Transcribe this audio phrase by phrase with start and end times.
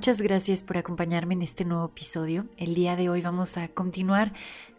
[0.00, 2.46] Muchas gracias por acompañarme en este nuevo episodio.
[2.56, 4.32] El día de hoy vamos a continuar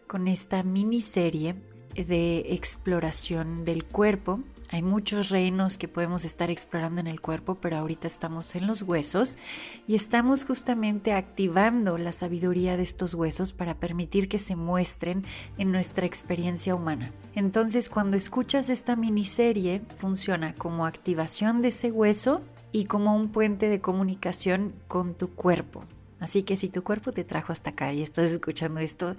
[0.08, 1.54] con esta miniserie
[1.94, 4.40] de exploración del cuerpo.
[4.70, 8.82] Hay muchos reinos que podemos estar explorando en el cuerpo, pero ahorita estamos en los
[8.82, 9.38] huesos
[9.86, 15.24] y estamos justamente activando la sabiduría de estos huesos para permitir que se muestren
[15.56, 17.12] en nuestra experiencia humana.
[17.36, 22.42] Entonces, cuando escuchas esta miniserie, funciona como activación de ese hueso
[22.72, 25.84] y como un puente de comunicación con tu cuerpo.
[26.20, 29.16] Así que si tu cuerpo te trajo hasta acá y estás escuchando esto,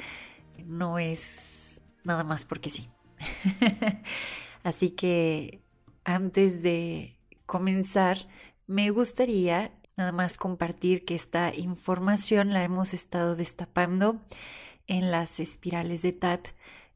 [0.66, 2.88] no es nada más porque sí.
[4.64, 5.62] Así que
[6.04, 8.18] antes de comenzar,
[8.68, 14.22] me gustaría nada más compartir que esta información la hemos estado destapando
[14.88, 16.48] en las espirales de TAT.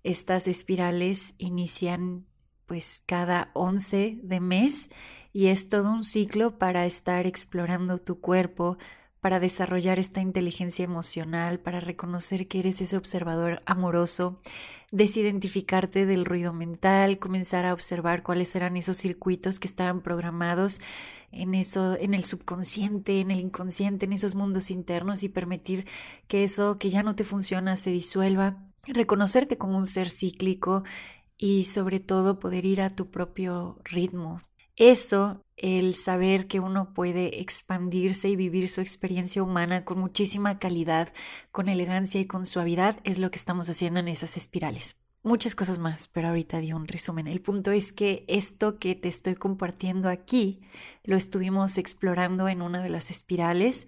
[0.04, 2.26] Estas espirales inician
[2.66, 4.90] pues cada 11 de mes
[5.38, 8.80] y es todo un ciclo para estar explorando tu cuerpo,
[9.22, 14.42] para desarrollar esta inteligencia emocional, para reconocer que eres ese observador amoroso,
[14.92, 20.82] desidentificarte del ruido mental, comenzar a observar cuáles eran esos circuitos que estaban programados
[21.32, 25.86] en eso, en el subconsciente, en el inconsciente, en esos mundos internos y permitir
[26.28, 30.84] que eso que ya no te funciona se disuelva, reconocerte como un ser cíclico
[31.38, 34.42] y sobre todo poder ir a tu propio ritmo,
[34.78, 41.12] eso, el saber que uno puede expandirse y vivir su experiencia humana con muchísima calidad,
[41.52, 44.98] con elegancia y con suavidad, es lo que estamos haciendo en esas espirales.
[45.24, 47.28] Muchas cosas más, pero ahorita di un resumen.
[47.28, 50.62] El punto es que esto que te estoy compartiendo aquí
[51.04, 53.88] lo estuvimos explorando en una de las espirales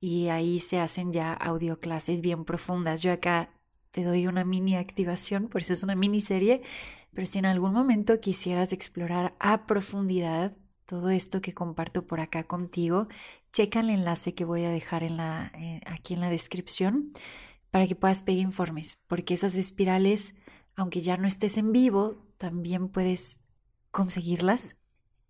[0.00, 3.02] y ahí se hacen ya audio clases bien profundas.
[3.02, 3.50] Yo acá
[3.90, 6.62] te doy una mini activación, por eso es una miniserie
[7.14, 12.44] pero si en algún momento quisieras explorar a profundidad todo esto que comparto por acá
[12.44, 13.08] contigo,
[13.52, 17.12] checa el enlace que voy a dejar en la, eh, aquí en la descripción
[17.70, 20.36] para que puedas pedir informes, porque esas espirales,
[20.76, 23.40] aunque ya no estés en vivo, también puedes
[23.90, 24.80] conseguirlas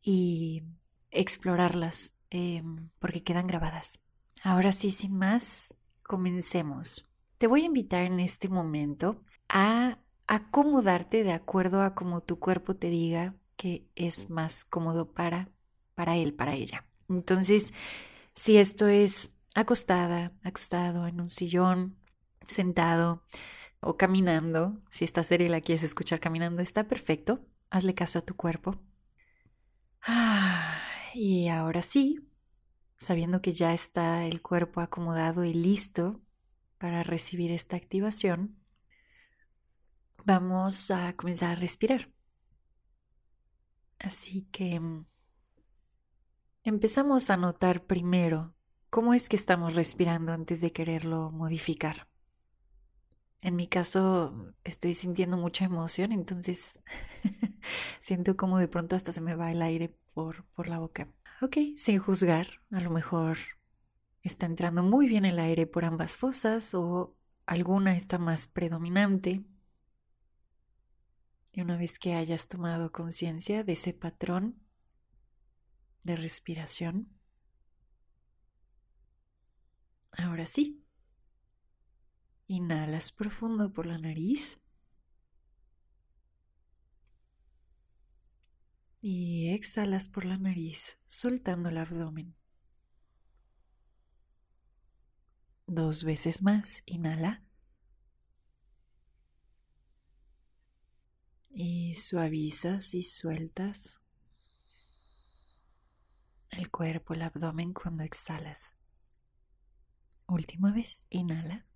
[0.01, 0.63] y
[1.11, 4.05] explorarlas em, porque quedan grabadas.
[4.43, 7.05] Ahora sí, sin más, comencemos.
[7.39, 12.77] Te voy a invitar en este momento a acomodarte de acuerdo a como tu cuerpo
[12.77, 15.51] te diga que es más cómodo para,
[15.95, 16.87] para él, para ella.
[17.09, 17.75] Entonces,
[18.35, 21.97] si esto es acostada, acostado en un sillón,
[22.47, 23.25] sentado
[23.81, 27.41] o caminando, si esta serie la quieres escuchar caminando, está perfecto.
[27.71, 28.81] Hazle caso a tu cuerpo.
[31.15, 32.21] Y ahora sí,
[32.99, 36.21] sabiendo que ya está el cuerpo acomodado y listo
[36.77, 38.58] para recibir esta activación,
[40.25, 42.11] vamos a comenzar a respirar.
[43.99, 45.07] Así que mm,
[46.65, 48.55] empezamos a notar primero
[48.91, 52.09] cómo es que estamos respirando antes de quererlo modificar.
[53.41, 56.83] En mi caso estoy sintiendo mucha emoción, entonces
[58.01, 61.09] siento como de pronto hasta se me va el aire por, por la boca.
[61.41, 63.39] Ok, sin juzgar, a lo mejor
[64.23, 69.45] está entrando muy bien el aire por ambas fosas o alguna está más predominante.
[71.53, 74.63] Y una vez que hayas tomado conciencia de ese patrón
[76.05, 77.09] de respiración,
[80.13, 80.85] ahora sí,
[82.47, 84.61] inhalas profundo por la nariz
[89.01, 92.35] y exhalas por la nariz, soltando el abdomen.
[95.67, 97.45] Dos veces más, inhala.
[101.95, 104.01] Suavizas y sueltas
[106.51, 108.75] el cuerpo, el abdomen cuando exhalas.
[110.27, 111.67] Última vez, inhala.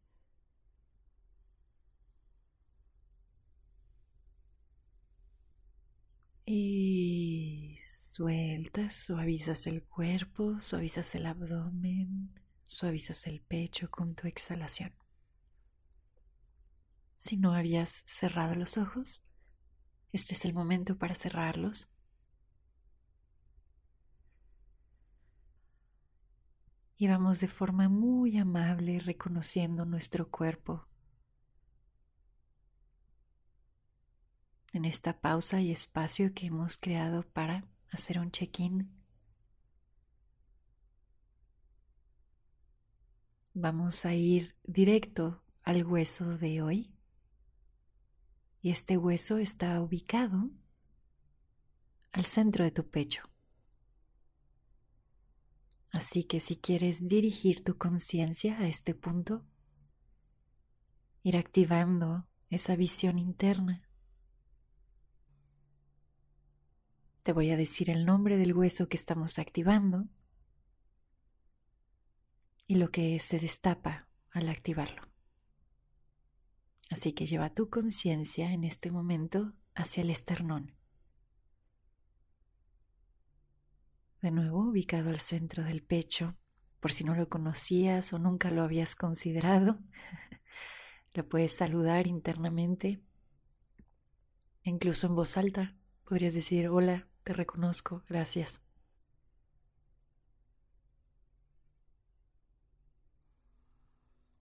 [6.44, 12.34] Y sueltas, suavizas el cuerpo, suavizas el abdomen,
[12.64, 14.92] suavizas el pecho con tu exhalación.
[17.14, 19.22] Si no habías cerrado los ojos,
[20.12, 21.90] este es el momento para cerrarlos.
[26.96, 30.86] Y vamos de forma muy amable reconociendo nuestro cuerpo.
[34.72, 38.90] En esta pausa y espacio que hemos creado para hacer un check-in.
[43.54, 46.91] Vamos a ir directo al hueso de hoy.
[48.62, 50.50] Y este hueso está ubicado
[52.12, 53.28] al centro de tu pecho.
[55.90, 59.44] Así que si quieres dirigir tu conciencia a este punto,
[61.22, 63.88] ir activando esa visión interna.
[67.22, 70.08] Te voy a decir el nombre del hueso que estamos activando
[72.66, 75.11] y lo que se destapa al activarlo.
[76.92, 80.76] Así que lleva tu conciencia en este momento hacia el esternón.
[84.20, 86.36] De nuevo, ubicado al centro del pecho,
[86.80, 89.78] por si no lo conocías o nunca lo habías considerado,
[91.14, 93.00] lo puedes saludar internamente,
[94.62, 95.74] incluso en voz alta.
[96.04, 98.66] Podrías decir, hola, te reconozco, gracias.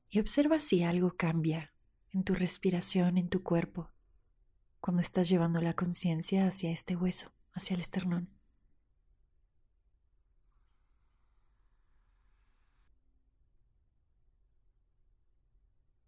[0.09, 1.70] Y observa si algo cambia
[2.13, 3.89] en tu respiración, en tu cuerpo,
[4.79, 8.29] cuando estás llevando la conciencia hacia este hueso, hacia el esternón.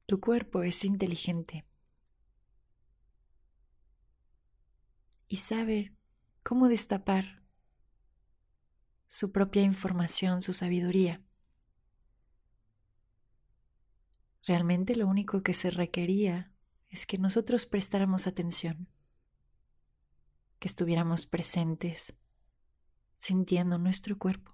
[0.06, 1.66] Tu cuerpo es inteligente
[5.28, 5.96] y sabe
[6.44, 7.42] cómo destapar
[9.08, 11.22] su propia información, su sabiduría.
[14.46, 16.52] Realmente lo único que se requería
[16.90, 18.90] es que nosotros prestáramos atención,
[20.60, 22.14] que estuviéramos presentes,
[23.16, 24.54] sintiendo nuestro cuerpo.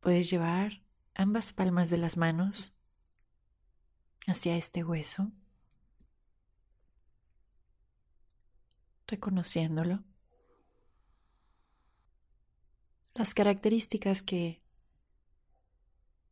[0.00, 0.82] Puedes llevar
[1.14, 2.78] ambas palmas de las manos
[4.26, 5.30] hacia este hueso,
[9.06, 10.04] reconociéndolo.
[13.16, 14.62] Las características que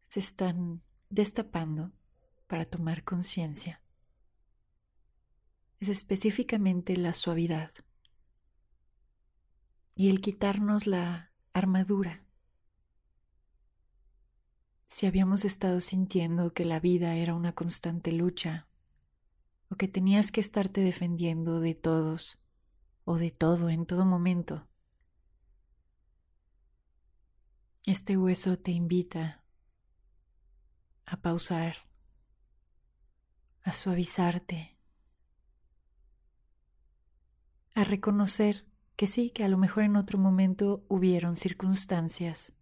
[0.02, 1.92] se están destapando
[2.46, 3.80] para tomar conciencia
[5.80, 7.72] es específicamente la suavidad
[9.94, 12.22] y el quitarnos la armadura
[14.86, 18.68] si habíamos estado sintiendo que la vida era una constante lucha,
[19.70, 22.42] o que tenías que estarte defendiendo de todos
[23.04, 24.68] o de todo en todo momento.
[27.86, 29.44] Este hueso te invita
[31.06, 31.76] a pausar,
[33.62, 34.76] a suavizarte,
[37.74, 38.66] a reconocer
[38.96, 42.54] que sí, que a lo mejor en otro momento hubieron circunstancias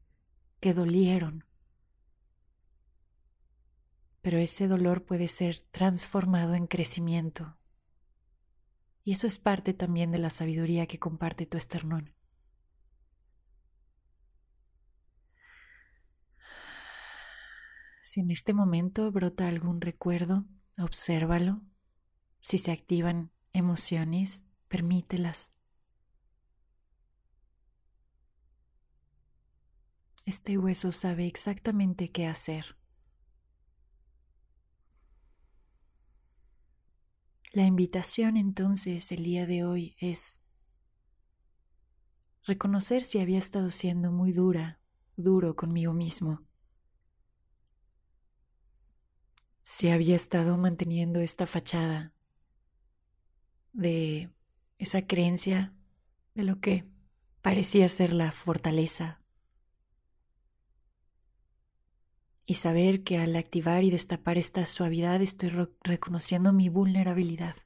[0.60, 1.44] que dolieron
[4.22, 7.56] pero ese dolor puede ser transformado en crecimiento.
[9.04, 12.14] Y eso es parte también de la sabiduría que comparte tu esternón.
[18.04, 20.44] Si en este momento brota algún recuerdo,
[20.76, 21.62] obsérvalo.
[22.40, 25.54] Si se activan emociones, permítelas.
[30.26, 32.76] Este hueso sabe exactamente qué hacer.
[37.52, 40.40] La invitación entonces el día de hoy es
[42.44, 44.80] reconocer si había estado siendo muy dura,
[45.16, 46.40] duro conmigo mismo.
[49.62, 52.12] Si había estado manteniendo esta fachada
[53.73, 54.31] de
[54.78, 55.73] esa creencia
[56.35, 56.85] de lo que
[57.42, 59.21] parecía ser la fortaleza.
[62.45, 65.50] Y saber que al activar y destapar esta suavidad estoy
[65.83, 67.57] reconociendo mi vulnerabilidad.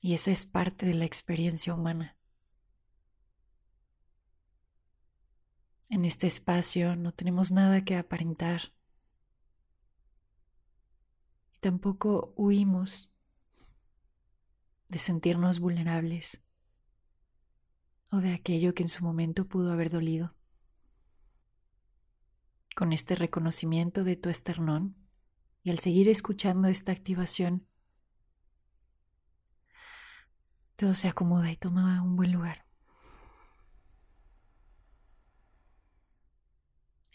[0.00, 2.16] Y esa es parte de la experiencia humana.
[5.88, 8.72] En este espacio no tenemos nada que aparentar.
[11.56, 13.10] Y tampoco huimos
[14.88, 16.42] de sentirnos vulnerables
[18.10, 20.34] o de aquello que en su momento pudo haber dolido.
[22.76, 24.96] Con este reconocimiento de tu esternón
[25.62, 27.66] y al seguir escuchando esta activación,
[30.76, 32.66] todo se acomoda y toma un buen lugar.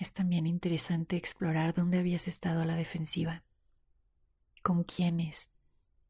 [0.01, 3.43] es también interesante explorar dónde habías estado a la defensiva,
[4.61, 5.51] con quiénes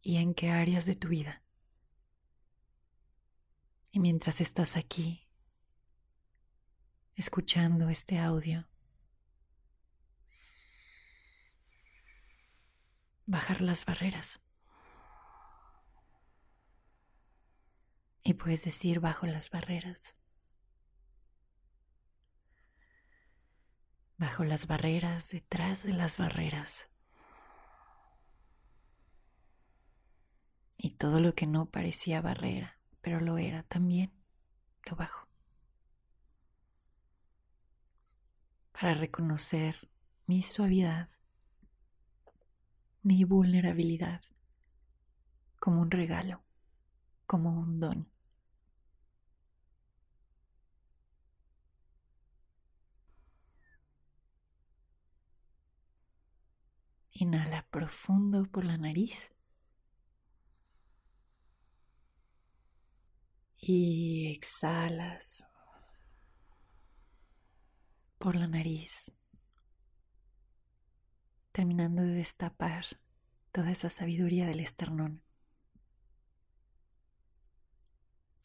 [0.02, 1.42] y en qué áreas de tu vida.
[3.92, 5.28] Y mientras estás aquí,
[7.16, 8.68] escuchando este audio,
[13.26, 14.42] bajar las barreras.
[18.24, 20.16] Y puedes decir bajo las barreras.
[24.22, 26.91] bajo las barreras, detrás de las barreras.
[30.84, 34.12] Y todo lo que no parecía barrera, pero lo era también,
[34.90, 35.28] lo bajo.
[38.72, 39.76] Para reconocer
[40.26, 41.08] mi suavidad,
[43.04, 44.22] mi vulnerabilidad,
[45.60, 46.42] como un regalo,
[47.28, 48.10] como un don.
[57.12, 59.32] Inhala profundo por la nariz.
[63.64, 65.46] Y exhalas
[68.18, 69.14] por la nariz,
[71.52, 72.86] terminando de destapar
[73.52, 75.22] toda esa sabiduría del esternón.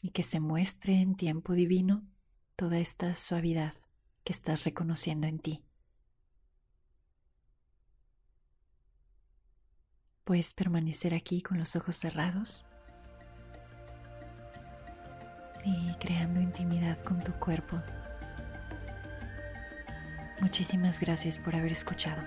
[0.03, 2.07] Y que se muestre en tiempo divino
[2.55, 3.75] toda esta suavidad
[4.23, 5.65] que estás reconociendo en ti.
[10.25, 12.67] Puedes permanecer aquí con los ojos cerrados
[15.67, 17.83] y creando intimidad con tu cuerpo.
[20.41, 22.23] Muchísimas gracias por haber escuchado.